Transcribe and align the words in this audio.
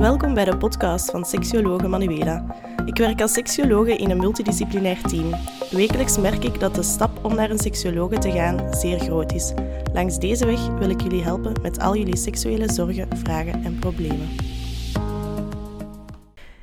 Welkom 0.00 0.34
bij 0.34 0.44
de 0.44 0.56
podcast 0.56 1.10
van 1.10 1.24
Seksiologe 1.24 1.88
Manuela. 1.88 2.56
Ik 2.84 2.96
werk 2.96 3.20
als 3.20 3.32
seksiologe 3.32 3.96
in 3.96 4.10
een 4.10 4.18
multidisciplinair 4.18 5.02
team. 5.02 5.34
Wekelijks 5.70 6.18
merk 6.18 6.44
ik 6.44 6.60
dat 6.60 6.74
de 6.74 6.82
stap 6.82 7.24
om 7.24 7.34
naar 7.34 7.50
een 7.50 7.58
seksiologe 7.58 8.18
te 8.18 8.30
gaan 8.30 8.74
zeer 8.74 8.98
groot 8.98 9.32
is. 9.32 9.52
Langs 9.92 10.18
deze 10.18 10.46
weg 10.46 10.68
wil 10.68 10.90
ik 10.90 11.00
jullie 11.00 11.22
helpen 11.22 11.52
met 11.62 11.80
al 11.80 11.96
jullie 11.96 12.16
seksuele 12.16 12.72
zorgen, 12.72 13.16
vragen 13.16 13.64
en 13.64 13.78
problemen. 13.78 14.28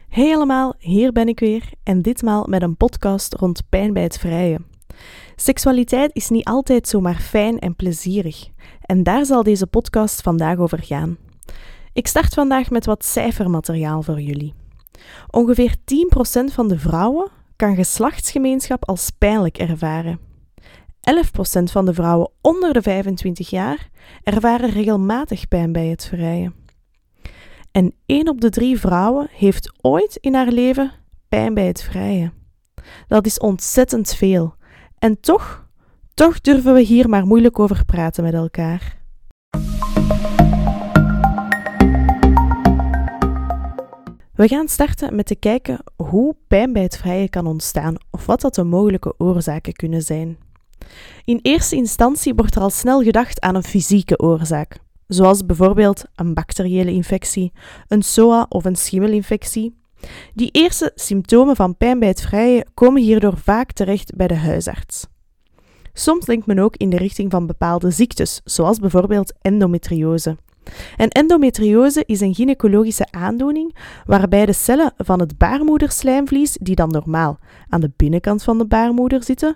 Hey 0.10 0.36
allemaal, 0.36 0.74
hier 0.78 1.12
ben 1.12 1.28
ik 1.28 1.40
weer 1.40 1.72
en 1.84 2.02
ditmaal 2.02 2.46
met 2.50 2.62
een 2.62 2.78
podcast 2.78 3.34
rond 3.34 3.62
pijn 3.70 3.94
bij 3.94 4.04
het 4.04 4.18
vrije. 4.18 4.60
Seksualiteit 5.36 6.10
is 6.14 6.30
niet 6.30 6.46
altijd 6.46 6.88
zomaar 6.88 7.20
fijn 7.20 7.60
en 7.60 7.76
plezierig 7.76 8.48
en 8.82 9.04
daar 9.04 9.26
zal 9.26 9.44
deze 9.44 9.68
podcast 9.68 10.22
vandaag 10.22 10.58
over 10.58 10.84
gaan. 10.84 11.25
Ik 11.96 12.08
start 12.08 12.34
vandaag 12.34 12.70
met 12.70 12.86
wat 12.86 13.06
cijfermateriaal 13.06 14.02
voor 14.02 14.22
jullie. 14.22 14.54
Ongeveer 15.30 15.76
10% 15.76 16.54
van 16.54 16.68
de 16.68 16.80
vrouwen 16.80 17.32
kan 17.56 17.76
geslachtsgemeenschap 17.76 18.86
als 18.88 19.10
pijnlijk 19.10 19.58
ervaren. 19.58 20.20
11% 20.20 21.64
van 21.64 21.86
de 21.86 21.94
vrouwen 21.94 22.32
onder 22.42 22.74
de 22.74 22.82
25 22.82 23.50
jaar 23.50 23.90
ervaren 24.24 24.70
regelmatig 24.70 25.48
pijn 25.48 25.72
bij 25.72 25.88
het 25.88 26.06
vrijen. 26.06 26.54
En 27.72 27.94
1 28.06 28.28
op 28.28 28.42
de 28.42 28.50
3 28.50 28.80
vrouwen 28.80 29.28
heeft 29.32 29.72
ooit 29.82 30.18
in 30.22 30.34
haar 30.34 30.52
leven 30.52 30.92
pijn 31.30 31.54
bij 31.54 31.68
het 31.68 31.84
vrijen. 31.84 32.34
Dat 33.08 33.26
is 33.26 33.40
ontzettend 33.40 34.16
veel. 34.16 34.56
En 35.00 35.20
toch, 35.20 35.68
toch 36.14 36.42
durven 36.42 36.74
we 36.74 36.82
hier 36.82 37.10
maar 37.10 37.26
moeilijk 37.26 37.60
over 37.60 37.86
praten 37.86 38.24
met 38.24 38.34
elkaar. 38.34 39.05
We 44.36 44.48
gaan 44.48 44.68
starten 44.68 45.16
met 45.16 45.26
te 45.26 45.36
kijken 45.36 45.84
hoe 45.96 46.36
pijn 46.48 46.74
bij 46.74 46.82
het 46.82 46.98
vrije 46.98 47.30
kan 47.30 47.48
ontstaan 47.48 47.96
of 48.12 48.26
wat 48.26 48.42
dat 48.42 48.56
de 48.56 48.64
mogelijke 48.64 49.14
oorzaken 49.18 49.74
kunnen 49.74 50.02
zijn. 50.02 50.38
In 51.24 51.40
eerste 51.42 51.76
instantie 51.76 52.34
wordt 52.34 52.56
er 52.56 52.62
al 52.62 52.70
snel 52.70 53.02
gedacht 53.02 53.42
aan 53.42 53.56
een 53.56 53.64
fysieke 53.64 54.20
oorzaak, 54.20 54.78
zoals 55.08 55.46
bijvoorbeeld 55.46 56.04
een 56.16 56.34
bacteriële 56.34 56.92
infectie, 56.92 57.52
een 57.88 58.02
SOA 58.02 58.46
of 58.50 58.66
een 58.66 58.76
schimmelinfectie. 58.76 59.76
Die 60.34 60.50
eerste 60.52 60.92
symptomen 60.96 61.56
van 61.56 61.78
pijn 61.78 62.00
bij 62.00 62.08
het 62.08 62.22
vrije 62.22 62.66
komen 62.74 63.02
hierdoor 63.02 63.38
vaak 63.38 63.72
terecht 63.72 64.16
bij 64.16 64.28
de 64.28 64.36
huisarts. 64.36 65.08
Soms 65.94 66.26
denkt 66.26 66.46
men 66.46 66.60
ook 66.60 66.76
in 66.76 66.90
de 66.90 66.98
richting 66.98 67.32
van 67.32 67.48
bepaalde 67.48 67.92
ziektes, 67.92 68.42
zoals 68.44 68.80
bijvoorbeeld 68.80 69.34
endometriose. 69.42 70.38
En 70.96 71.10
endometriose 71.10 72.04
is 72.06 72.20
een 72.22 72.34
gynaecologische 72.34 73.08
aandoening 73.12 73.76
waarbij 74.06 74.46
de 74.46 74.54
cellen 74.54 74.94
van 74.98 75.20
het 75.20 75.38
baarmoederslijmvlies, 75.38 76.58
die 76.62 76.76
dan 76.76 76.90
normaal 76.90 77.40
aan 77.70 77.82
de 77.82 77.92
binnenkant 77.96 78.44
van 78.44 78.58
de 78.58 78.66
baarmoeder 78.66 79.24
zitten, 79.24 79.56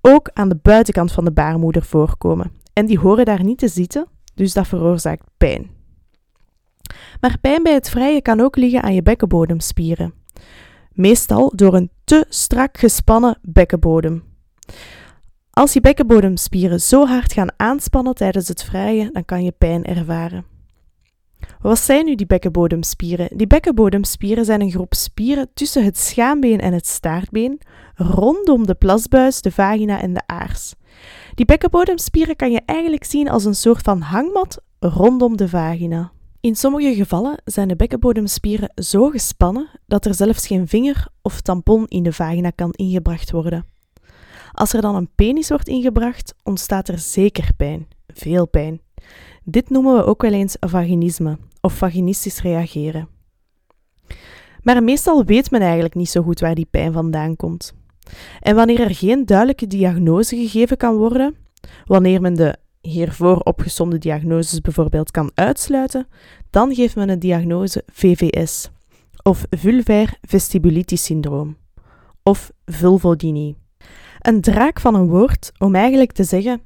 ook 0.00 0.30
aan 0.32 0.48
de 0.48 0.58
buitenkant 0.62 1.12
van 1.12 1.24
de 1.24 1.32
baarmoeder 1.32 1.82
voorkomen. 1.82 2.50
En 2.72 2.86
die 2.86 2.98
horen 2.98 3.24
daar 3.24 3.44
niet 3.44 3.58
te 3.58 3.68
zitten, 3.68 4.06
dus 4.34 4.52
dat 4.52 4.66
veroorzaakt 4.66 5.24
pijn. 5.36 5.70
Maar 7.20 7.38
pijn 7.40 7.62
bij 7.62 7.72
het 7.74 7.90
vrije 7.90 8.22
kan 8.22 8.40
ook 8.40 8.56
liggen 8.56 8.82
aan 8.82 8.94
je 8.94 9.02
bekkenbodemspieren. 9.02 10.14
Meestal 10.92 11.52
door 11.54 11.74
een 11.74 11.90
te 12.04 12.24
strak 12.28 12.78
gespannen 12.78 13.38
bekkenbodem. 13.42 14.22
Als 15.58 15.72
je 15.72 15.80
bekkenbodemspieren 15.80 16.80
zo 16.80 17.06
hard 17.06 17.32
gaan 17.32 17.52
aanspannen 17.56 18.14
tijdens 18.14 18.48
het 18.48 18.64
vrijen, 18.64 19.12
dan 19.12 19.24
kan 19.24 19.44
je 19.44 19.52
pijn 19.52 19.84
ervaren. 19.84 20.44
Wat 21.60 21.78
zijn 21.78 22.04
nu 22.04 22.14
die 22.14 22.26
bekkenbodemspieren? 22.26 23.28
Die 23.36 23.46
bekkenbodemspieren 23.46 24.44
zijn 24.44 24.60
een 24.60 24.70
groep 24.70 24.94
spieren 24.94 25.50
tussen 25.54 25.84
het 25.84 25.98
schaambeen 25.98 26.60
en 26.60 26.72
het 26.72 26.86
staartbeen, 26.86 27.60
rondom 27.94 28.66
de 28.66 28.74
plasbuis, 28.74 29.42
de 29.42 29.52
vagina 29.52 30.00
en 30.00 30.14
de 30.14 30.22
aars. 30.26 30.74
Die 31.34 31.46
bekkenbodemspieren 31.46 32.36
kan 32.36 32.50
je 32.50 32.62
eigenlijk 32.66 33.04
zien 33.04 33.28
als 33.28 33.44
een 33.44 33.54
soort 33.54 33.82
van 33.82 34.00
hangmat 34.00 34.60
rondom 34.78 35.36
de 35.36 35.48
vagina. 35.48 36.12
In 36.40 36.56
sommige 36.56 36.94
gevallen 36.94 37.42
zijn 37.44 37.68
de 37.68 37.76
bekkenbodemspieren 37.76 38.72
zo 38.74 39.08
gespannen 39.08 39.68
dat 39.86 40.04
er 40.04 40.14
zelfs 40.14 40.46
geen 40.46 40.68
vinger 40.68 41.08
of 41.22 41.40
tampon 41.40 41.86
in 41.86 42.02
de 42.02 42.12
vagina 42.12 42.50
kan 42.50 42.70
ingebracht 42.72 43.30
worden. 43.30 43.76
Als 44.58 44.72
er 44.72 44.80
dan 44.80 44.94
een 44.94 45.10
penis 45.14 45.48
wordt 45.48 45.68
ingebracht, 45.68 46.34
ontstaat 46.42 46.88
er 46.88 46.98
zeker 46.98 47.50
pijn, 47.56 47.88
veel 48.06 48.48
pijn. 48.48 48.80
Dit 49.44 49.70
noemen 49.70 49.96
we 49.96 50.04
ook 50.04 50.22
wel 50.22 50.32
eens 50.32 50.56
vaginisme 50.60 51.38
of 51.60 51.72
vaginistisch 51.72 52.42
reageren. 52.42 53.08
Maar 54.62 54.82
meestal 54.82 55.24
weet 55.24 55.50
men 55.50 55.60
eigenlijk 55.60 55.94
niet 55.94 56.10
zo 56.10 56.22
goed 56.22 56.40
waar 56.40 56.54
die 56.54 56.68
pijn 56.70 56.92
vandaan 56.92 57.36
komt. 57.36 57.74
En 58.40 58.54
wanneer 58.54 58.80
er 58.80 58.94
geen 58.94 59.26
duidelijke 59.26 59.66
diagnose 59.66 60.36
gegeven 60.36 60.76
kan 60.76 60.96
worden, 60.96 61.36
wanneer 61.84 62.20
men 62.20 62.34
de 62.34 62.56
hiervoor 62.80 63.38
opgesomde 63.40 63.98
diagnoses 63.98 64.60
bijvoorbeeld 64.60 65.10
kan 65.10 65.30
uitsluiten, 65.34 66.08
dan 66.50 66.74
geeft 66.74 66.96
men 66.96 67.08
een 67.08 67.18
diagnose 67.18 67.82
VVS, 67.92 68.70
of 69.22 69.46
vulvair 69.50 70.18
vestibulitis 70.20 71.04
syndroom, 71.04 71.56
of 72.22 72.52
vulvodynie. 72.64 73.56
Een 74.28 74.40
draak 74.40 74.80
van 74.80 74.94
een 74.94 75.08
woord 75.08 75.52
om 75.58 75.74
eigenlijk 75.74 76.12
te 76.12 76.24
zeggen: 76.24 76.60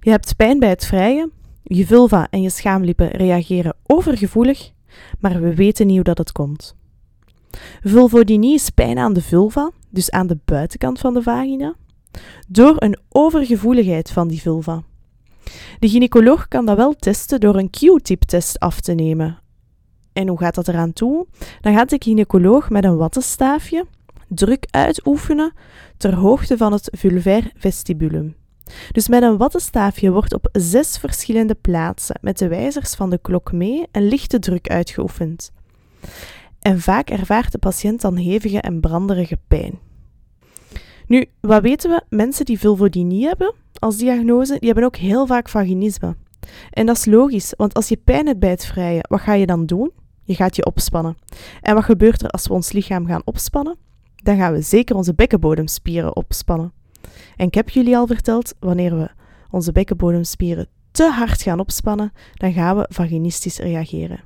je 0.00 0.10
hebt 0.10 0.36
pijn 0.36 0.58
bij 0.58 0.68
het 0.68 0.86
vrije, 0.86 1.30
je 1.62 1.86
vulva 1.86 2.26
en 2.30 2.42
je 2.42 2.50
schaamlippen 2.50 3.08
reageren 3.08 3.76
overgevoelig, 3.86 4.70
maar 5.20 5.40
we 5.40 5.54
weten 5.54 5.86
niet 5.86 5.94
hoe 5.94 6.04
dat 6.04 6.18
het 6.18 6.32
komt. 6.32 6.76
Vulvodynie 7.82 8.54
is 8.54 8.70
pijn 8.70 8.98
aan 8.98 9.12
de 9.12 9.22
vulva, 9.22 9.70
dus 9.90 10.10
aan 10.10 10.26
de 10.26 10.38
buitenkant 10.44 10.98
van 10.98 11.14
de 11.14 11.22
vagina, 11.22 11.74
door 12.48 12.74
een 12.78 12.98
overgevoeligheid 13.08 14.10
van 14.10 14.28
die 14.28 14.40
vulva. 14.40 14.82
De 15.78 15.88
gynaecoloog 15.88 16.48
kan 16.48 16.66
dat 16.66 16.76
wel 16.76 16.94
testen 16.94 17.40
door 17.40 17.56
een 17.56 17.70
Q-tip-test 17.70 18.58
af 18.58 18.80
te 18.80 18.92
nemen. 18.92 19.38
En 20.12 20.28
hoe 20.28 20.38
gaat 20.38 20.54
dat 20.54 20.68
eraan 20.68 20.92
toe? 20.92 21.26
Dan 21.60 21.74
gaat 21.74 21.90
de 21.90 21.96
gynaecoloog 21.98 22.70
met 22.70 22.84
een 22.84 22.96
wattenstaafje 22.96 23.86
druk 24.34 24.66
uitoefenen 24.70 25.52
ter 25.96 26.14
hoogte 26.14 26.56
van 26.56 26.72
het 26.72 26.88
vulvair 26.92 27.50
vestibulum. 27.56 28.36
Dus 28.92 29.08
met 29.08 29.22
een 29.22 29.36
wattenstaafje 29.36 30.12
wordt 30.12 30.34
op 30.34 30.48
zes 30.52 30.98
verschillende 30.98 31.54
plaatsen 31.54 32.18
met 32.20 32.38
de 32.38 32.48
wijzers 32.48 32.94
van 32.94 33.10
de 33.10 33.18
klok 33.18 33.52
mee 33.52 33.86
een 33.92 34.08
lichte 34.08 34.38
druk 34.38 34.68
uitgeoefend. 34.68 35.52
En 36.60 36.80
vaak 36.80 37.10
ervaart 37.10 37.52
de 37.52 37.58
patiënt 37.58 38.00
dan 38.00 38.16
hevige 38.16 38.60
en 38.60 38.80
branderige 38.80 39.38
pijn. 39.48 39.78
Nu, 41.06 41.26
wat 41.40 41.62
weten 41.62 41.90
we? 41.90 42.02
Mensen 42.08 42.44
die 42.44 42.58
vulvodynie 42.58 43.26
hebben 43.26 43.54
als 43.78 43.96
diagnose, 43.96 44.56
die 44.58 44.66
hebben 44.66 44.84
ook 44.84 44.96
heel 44.96 45.26
vaak 45.26 45.48
vaginisme. 45.48 46.16
En 46.70 46.86
dat 46.86 46.96
is 46.96 47.04
logisch, 47.04 47.54
want 47.56 47.74
als 47.74 47.88
je 47.88 47.96
pijn 47.96 48.26
hebt 48.26 48.38
bij 48.38 48.50
het 48.50 48.66
vrije, 48.66 49.04
wat 49.08 49.20
ga 49.20 49.32
je 49.32 49.46
dan 49.46 49.66
doen? 49.66 49.90
Je 50.22 50.34
gaat 50.34 50.56
je 50.56 50.66
opspannen. 50.66 51.16
En 51.60 51.74
wat 51.74 51.84
gebeurt 51.84 52.22
er 52.22 52.28
als 52.28 52.46
we 52.46 52.54
ons 52.54 52.72
lichaam 52.72 53.06
gaan 53.06 53.22
opspannen? 53.24 53.76
Dan 54.24 54.36
gaan 54.36 54.52
we 54.52 54.60
zeker 54.60 54.96
onze 54.96 55.14
bekkenbodemspieren 55.14 56.16
opspannen. 56.16 56.72
En 57.36 57.46
ik 57.46 57.54
heb 57.54 57.68
jullie 57.68 57.96
al 57.96 58.06
verteld, 58.06 58.54
wanneer 58.58 58.96
we 58.98 59.10
onze 59.50 59.72
bekkenbodemspieren 59.72 60.66
te 60.90 61.10
hard 61.10 61.42
gaan 61.42 61.60
opspannen, 61.60 62.12
dan 62.34 62.52
gaan 62.52 62.76
we 62.76 62.86
vaginistisch 62.88 63.58
reageren. 63.58 64.20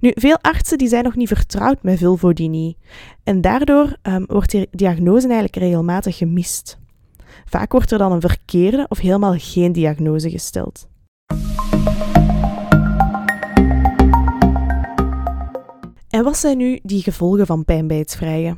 Nu, 0.00 0.12
veel 0.14 0.38
artsen 0.40 0.78
die 0.78 0.88
zijn 0.88 1.04
nog 1.04 1.16
niet 1.16 1.28
vertrouwd 1.28 1.82
met 1.82 1.98
vulvodynie 1.98 2.76
en 3.24 3.40
daardoor 3.40 3.96
um, 4.02 4.24
wordt 4.26 4.50
die 4.50 4.68
diagnose 4.70 5.26
eigenlijk 5.26 5.56
regelmatig 5.56 6.16
gemist. 6.16 6.78
Vaak 7.44 7.72
wordt 7.72 7.90
er 7.90 7.98
dan 7.98 8.12
een 8.12 8.20
verkeerde 8.20 8.86
of 8.88 8.98
helemaal 8.98 9.34
geen 9.36 9.72
diagnose 9.72 10.30
gesteld. 10.30 10.88
En 16.08 16.24
wat 16.24 16.36
zijn 16.36 16.56
nu 16.56 16.80
die 16.82 17.02
gevolgen 17.02 17.46
van 17.46 17.64
pijn 17.64 17.86
bij 17.86 17.98
het 17.98 18.16
vrije? 18.16 18.56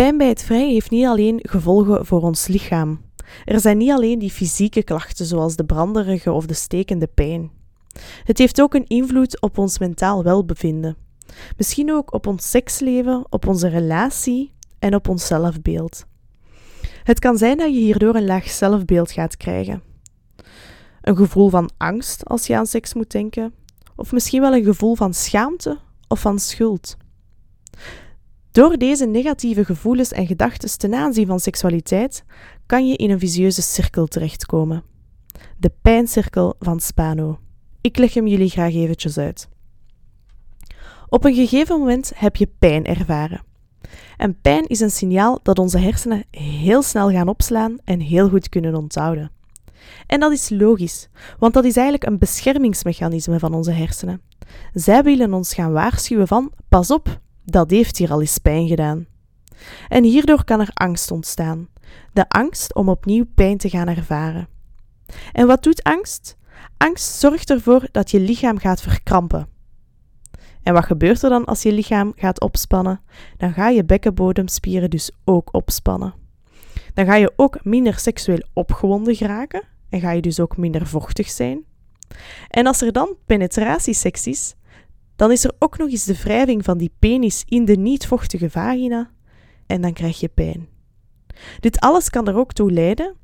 Pijn 0.00 0.18
bij 0.18 0.28
het 0.28 0.42
vrije 0.42 0.72
heeft 0.72 0.90
niet 0.90 1.06
alleen 1.06 1.38
gevolgen 1.42 2.06
voor 2.06 2.22
ons 2.22 2.46
lichaam. 2.46 3.00
Er 3.44 3.60
zijn 3.60 3.78
niet 3.78 3.90
alleen 3.90 4.18
die 4.18 4.30
fysieke 4.30 4.82
klachten 4.82 5.26
zoals 5.26 5.56
de 5.56 5.64
branderige 5.64 6.32
of 6.32 6.46
de 6.46 6.54
stekende 6.54 7.06
pijn. 7.06 7.50
Het 8.24 8.38
heeft 8.38 8.60
ook 8.60 8.74
een 8.74 8.86
invloed 8.86 9.40
op 9.40 9.58
ons 9.58 9.78
mentaal 9.78 10.22
welbevinden. 10.22 10.96
Misschien 11.56 11.92
ook 11.92 12.12
op 12.12 12.26
ons 12.26 12.50
seksleven, 12.50 13.26
op 13.28 13.46
onze 13.46 13.68
relatie 13.68 14.52
en 14.78 14.94
op 14.94 15.08
ons 15.08 15.26
zelfbeeld. 15.26 16.04
Het 17.04 17.18
kan 17.18 17.38
zijn 17.38 17.56
dat 17.56 17.74
je 17.74 17.80
hierdoor 17.80 18.14
een 18.14 18.26
laag 18.26 18.50
zelfbeeld 18.50 19.12
gaat 19.12 19.36
krijgen. 19.36 19.82
Een 21.00 21.16
gevoel 21.16 21.48
van 21.48 21.70
angst 21.76 22.24
als 22.24 22.46
je 22.46 22.56
aan 22.56 22.66
seks 22.66 22.94
moet 22.94 23.10
denken, 23.10 23.54
of 23.96 24.12
misschien 24.12 24.40
wel 24.40 24.54
een 24.54 24.64
gevoel 24.64 24.94
van 24.94 25.14
schaamte 25.14 25.78
of 26.08 26.20
van 26.20 26.38
schuld. 26.38 26.96
Door 28.52 28.76
deze 28.76 29.06
negatieve 29.06 29.64
gevoelens 29.64 30.12
en 30.12 30.26
gedachten 30.26 30.78
ten 30.78 30.94
aanzien 30.94 31.26
van 31.26 31.40
seksualiteit 31.40 32.24
kan 32.66 32.88
je 32.88 32.96
in 32.96 33.10
een 33.10 33.18
visieuze 33.18 33.62
cirkel 33.62 34.06
terechtkomen. 34.06 34.82
De 35.58 35.72
pijncirkel 35.82 36.54
van 36.58 36.80
Spano. 36.80 37.38
Ik 37.80 37.96
leg 37.98 38.14
hem 38.14 38.26
jullie 38.26 38.50
graag 38.50 38.74
eventjes 38.74 39.18
uit. 39.18 39.48
Op 41.08 41.24
een 41.24 41.34
gegeven 41.34 41.78
moment 41.78 42.12
heb 42.14 42.36
je 42.36 42.50
pijn 42.58 42.84
ervaren. 42.84 43.42
En 44.16 44.40
pijn 44.40 44.66
is 44.66 44.80
een 44.80 44.90
signaal 44.90 45.40
dat 45.42 45.58
onze 45.58 45.78
hersenen 45.78 46.24
heel 46.30 46.82
snel 46.82 47.10
gaan 47.10 47.28
opslaan 47.28 47.78
en 47.84 48.00
heel 48.00 48.28
goed 48.28 48.48
kunnen 48.48 48.74
onthouden. 48.74 49.30
En 50.06 50.20
dat 50.20 50.32
is 50.32 50.48
logisch, 50.48 51.08
want 51.38 51.54
dat 51.54 51.64
is 51.64 51.76
eigenlijk 51.76 52.06
een 52.06 52.18
beschermingsmechanisme 52.18 53.38
van 53.38 53.54
onze 53.54 53.70
hersenen. 53.72 54.20
Zij 54.72 55.02
willen 55.02 55.34
ons 55.34 55.54
gaan 55.54 55.72
waarschuwen 55.72 56.26
van: 56.26 56.52
pas 56.68 56.90
op, 56.90 57.20
dat 57.44 57.70
heeft 57.70 57.96
hier 57.96 58.10
al 58.10 58.20
eens 58.20 58.38
pijn 58.38 58.68
gedaan. 58.68 59.06
En 59.88 60.04
hierdoor 60.04 60.44
kan 60.44 60.60
er 60.60 60.70
angst 60.74 61.10
ontstaan. 61.10 61.68
De 62.12 62.28
angst 62.28 62.74
om 62.74 62.88
opnieuw 62.88 63.24
pijn 63.34 63.58
te 63.58 63.68
gaan 63.68 63.88
ervaren. 63.88 64.48
En 65.32 65.46
wat 65.46 65.62
doet 65.62 65.82
angst? 65.82 66.36
Angst 66.76 67.18
zorgt 67.18 67.50
ervoor 67.50 67.88
dat 67.92 68.10
je 68.10 68.20
lichaam 68.20 68.58
gaat 68.58 68.80
verkrampen. 68.80 69.48
En 70.62 70.72
wat 70.72 70.84
gebeurt 70.84 71.22
er 71.22 71.30
dan 71.30 71.44
als 71.44 71.62
je 71.62 71.72
lichaam 71.72 72.12
gaat 72.16 72.40
opspannen? 72.40 73.00
Dan 73.36 73.52
ga 73.52 73.68
je 73.68 73.84
bekkenbodemspieren 73.84 74.90
dus 74.90 75.10
ook 75.24 75.54
opspannen. 75.54 76.14
Dan 76.94 77.04
ga 77.04 77.14
je 77.14 77.32
ook 77.36 77.64
minder 77.64 77.98
seksueel 77.98 78.42
opgewonden 78.52 79.14
geraken 79.14 79.62
en 79.88 80.00
ga 80.00 80.10
je 80.10 80.22
dus 80.22 80.40
ook 80.40 80.56
minder 80.56 80.86
vochtig 80.86 81.30
zijn. 81.30 81.64
En 82.48 82.66
als 82.66 82.82
er 82.82 82.92
dan 82.92 83.16
penetratieseks 83.26 84.26
is, 84.26 84.54
dan 85.20 85.30
is 85.30 85.44
er 85.44 85.52
ook 85.58 85.78
nog 85.78 85.90
eens 85.90 86.04
de 86.04 86.16
wrijving 86.16 86.64
van 86.64 86.78
die 86.78 86.92
penis 86.98 87.42
in 87.46 87.64
de 87.64 87.76
niet-vochtige 87.76 88.50
vagina 88.50 89.10
en 89.66 89.80
dan 89.80 89.92
krijg 89.92 90.20
je 90.20 90.28
pijn. 90.28 90.68
Dit 91.58 91.80
alles 91.80 92.10
kan 92.10 92.28
er 92.28 92.36
ook 92.36 92.52
toe 92.52 92.72
leiden 92.72 93.16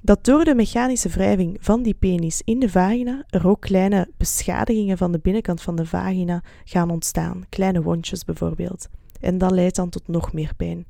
dat 0.00 0.24
door 0.24 0.44
de 0.44 0.54
mechanische 0.54 1.08
wrijving 1.08 1.56
van 1.60 1.82
die 1.82 1.94
penis 1.94 2.42
in 2.44 2.58
de 2.58 2.68
vagina 2.68 3.24
er 3.28 3.48
ook 3.48 3.60
kleine 3.60 4.08
beschadigingen 4.16 4.98
van 4.98 5.12
de 5.12 5.18
binnenkant 5.18 5.62
van 5.62 5.76
de 5.76 5.86
vagina 5.86 6.42
gaan 6.64 6.90
ontstaan, 6.90 7.44
kleine 7.48 7.82
wondjes 7.82 8.24
bijvoorbeeld. 8.24 8.88
En 9.20 9.38
dat 9.38 9.50
leidt 9.50 9.76
dan 9.76 9.88
tot 9.88 10.08
nog 10.08 10.32
meer 10.32 10.52
pijn. 10.56 10.84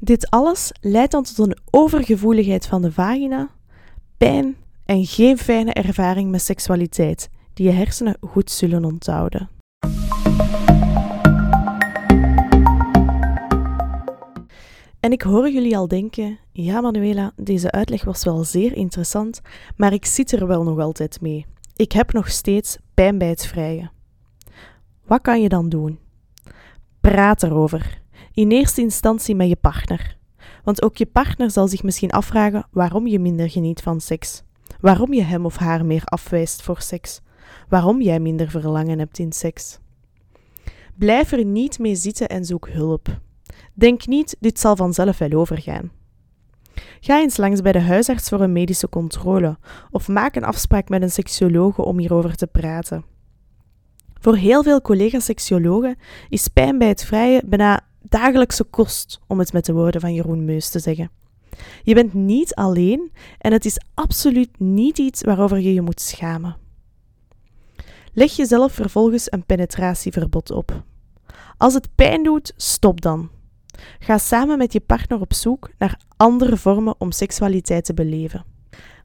Dit 0.00 0.30
alles 0.30 0.72
leidt 0.80 1.12
dan 1.12 1.22
tot 1.22 1.38
een 1.38 1.58
overgevoeligheid 1.70 2.66
van 2.66 2.82
de 2.82 2.92
vagina, 2.92 3.50
pijn 4.16 4.56
en 4.84 5.04
geen 5.04 5.38
fijne 5.38 5.72
ervaring 5.72 6.30
met 6.30 6.42
seksualiteit, 6.42 7.28
die 7.52 7.66
je 7.66 7.72
hersenen 7.72 8.16
goed 8.20 8.50
zullen 8.50 8.84
onthouden. 8.84 9.48
En 15.00 15.12
ik 15.12 15.22
hoor 15.22 15.50
jullie 15.50 15.76
al 15.76 15.88
denken: 15.88 16.38
ja, 16.52 16.80
Manuela, 16.80 17.32
deze 17.36 17.70
uitleg 17.70 18.04
was 18.04 18.24
wel 18.24 18.44
zeer 18.44 18.76
interessant, 18.76 19.40
maar 19.76 19.92
ik 19.92 20.04
zit 20.04 20.32
er 20.32 20.46
wel 20.46 20.62
nog 20.62 20.78
altijd 20.78 21.20
mee. 21.20 21.46
Ik 21.76 21.92
heb 21.92 22.12
nog 22.12 22.30
steeds 22.30 22.78
pijn 22.94 23.18
bij 23.18 23.28
het 23.28 23.46
vrijen. 23.46 23.92
Wat 25.06 25.20
kan 25.20 25.42
je 25.42 25.48
dan 25.48 25.68
doen? 25.68 25.98
Praat 27.00 27.42
erover. 27.42 28.02
In 28.32 28.50
eerste 28.50 28.80
instantie 28.80 29.34
met 29.34 29.48
je 29.48 29.56
partner. 29.56 30.16
Want 30.64 30.82
ook 30.82 30.96
je 30.96 31.06
partner 31.06 31.50
zal 31.50 31.68
zich 31.68 31.82
misschien 31.82 32.10
afvragen 32.10 32.66
waarom 32.70 33.06
je 33.06 33.18
minder 33.18 33.50
geniet 33.50 33.82
van 33.82 34.00
seks. 34.00 34.42
Waarom 34.80 35.12
je 35.12 35.22
hem 35.22 35.44
of 35.44 35.56
haar 35.56 35.84
meer 35.84 36.04
afwijst 36.04 36.62
voor 36.62 36.80
seks. 36.80 37.20
Waarom 37.68 38.02
jij 38.02 38.20
minder 38.20 38.50
verlangen 38.50 38.98
hebt 38.98 39.18
in 39.18 39.32
seks. 39.32 39.78
Blijf 40.94 41.32
er 41.32 41.44
niet 41.44 41.78
mee 41.78 41.94
zitten 41.94 42.28
en 42.28 42.44
zoek 42.44 42.68
hulp. 42.68 43.20
Denk 43.74 44.06
niet, 44.06 44.36
dit 44.40 44.60
zal 44.60 44.76
vanzelf 44.76 45.18
wel 45.18 45.32
overgaan. 45.32 45.90
Ga 47.00 47.20
eens 47.20 47.36
langs 47.36 47.60
bij 47.60 47.72
de 47.72 47.80
huisarts 47.80 48.28
voor 48.28 48.40
een 48.40 48.52
medische 48.52 48.88
controle 48.88 49.58
of 49.90 50.08
maak 50.08 50.36
een 50.36 50.44
afspraak 50.44 50.88
met 50.88 51.02
een 51.02 51.10
seksiologe 51.10 51.82
om 51.82 51.98
hierover 51.98 52.34
te 52.34 52.46
praten. 52.46 53.04
Voor 54.20 54.36
heel 54.36 54.62
veel 54.62 54.80
collega-seksiologen 54.80 55.96
is 56.28 56.48
pijn 56.48 56.78
bij 56.78 56.88
het 56.88 57.04
vrije 57.04 57.42
bijna 57.46 57.80
dagelijkse 58.00 58.64
kost, 58.64 59.20
om 59.26 59.38
het 59.38 59.52
met 59.52 59.64
de 59.64 59.72
woorden 59.72 60.00
van 60.00 60.14
Jeroen 60.14 60.44
Meus 60.44 60.70
te 60.70 60.78
zeggen. 60.78 61.10
Je 61.82 61.94
bent 61.94 62.14
niet 62.14 62.54
alleen 62.54 63.12
en 63.38 63.52
het 63.52 63.64
is 63.64 63.80
absoluut 63.94 64.60
niet 64.60 64.98
iets 64.98 65.22
waarover 65.22 65.60
je 65.60 65.74
je 65.74 65.80
moet 65.80 66.00
schamen. 66.00 66.56
Leg 68.16 68.36
jezelf 68.36 68.72
vervolgens 68.72 69.32
een 69.32 69.46
penetratieverbod 69.46 70.50
op. 70.50 70.82
Als 71.56 71.74
het 71.74 71.88
pijn 71.94 72.22
doet, 72.22 72.52
stop 72.56 73.00
dan. 73.00 73.30
Ga 73.98 74.18
samen 74.18 74.58
met 74.58 74.72
je 74.72 74.80
partner 74.80 75.20
op 75.20 75.32
zoek 75.32 75.70
naar 75.78 76.00
andere 76.16 76.56
vormen 76.56 76.94
om 76.98 77.12
seksualiteit 77.12 77.84
te 77.84 77.94
beleven. 77.94 78.44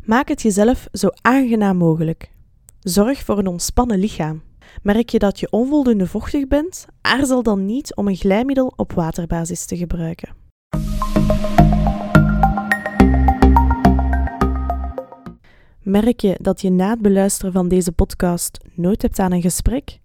Maak 0.04 0.28
het 0.28 0.42
jezelf 0.42 0.88
zo 0.92 1.08
aangenaam 1.22 1.78
mogelijk. 1.78 2.32
Zorg 2.80 3.24
voor 3.24 3.38
een 3.38 3.48
ontspannen 3.48 4.00
lichaam. 4.00 4.42
Merk 4.82 5.10
je 5.10 5.20
dat 5.20 5.40
je 5.40 5.52
onvoldoende 5.52 6.08
vochtig 6.08 6.48
bent? 6.48 6.86
Aarzel 7.02 7.44
dan 7.44 7.66
niet 7.66 7.96
om 7.96 8.08
een 8.08 8.16
glijmiddel 8.16 8.74
op 8.76 8.92
waterbasis 8.92 9.66
te 9.66 9.78
gebruiken. 9.78 10.30
Merk 15.90 16.20
je 16.20 16.38
dat 16.42 16.62
je 16.62 16.72
na 16.72 16.90
het 16.90 17.02
beluisteren 17.02 17.52
van 17.52 17.68
deze 17.68 17.92
podcast 17.92 18.58
nooit 18.74 19.02
hebt 19.02 19.20
aan 19.20 19.32
een 19.32 19.42
gesprek? 19.42 20.00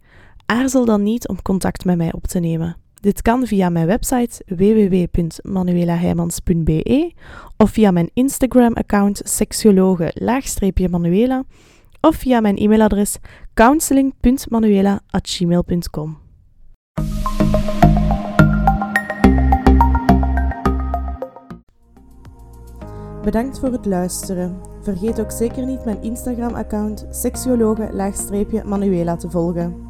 Aarzel 0.47 0.85
dan 0.85 1.03
niet 1.03 1.29
om 1.29 1.43
contact 1.43 1.85
met 1.85 1.97
mij 1.97 2.13
op 2.13 2.27
te 2.27 2.39
nemen. 2.39 2.77
Dit 3.01 3.23
kan 3.23 3.47
via 3.47 3.69
mijn 3.69 3.87
website 3.87 4.43
www.manuelaheimans.be 4.47 7.13
of 7.57 7.71
via 7.71 7.91
mijn 7.91 8.11
Instagram-account 8.15 9.21
seksologe-manuela 9.25 11.45
of 12.01 12.17
via 12.17 12.41
mijn 12.41 12.57
e-mailadres 12.57 13.19
counseling.manuela.gmail.com. 13.55 16.19
Bedankt 23.23 23.59
voor 23.59 23.73
het 23.73 23.87
luisteren. 23.87 24.74
Vergeet 24.85 25.21
ook 25.21 25.31
zeker 25.31 25.67
niet 25.67 25.85
mijn 25.85 26.03
Instagram-account 26.03 27.07
seksologe-manuela 27.11 29.17
te 29.17 29.31
volgen. 29.31 29.84